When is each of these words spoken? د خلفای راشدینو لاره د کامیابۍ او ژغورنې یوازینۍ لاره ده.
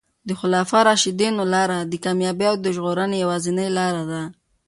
د 0.27 0.29
خلفای 0.39 0.83
راشدینو 0.89 1.43
لاره 1.53 1.77
د 1.91 1.93
کامیابۍ 2.03 2.45
او 2.51 2.57
ژغورنې 2.75 3.17
یوازینۍ 3.23 3.69
لاره 3.77 4.03
ده. 4.11 4.23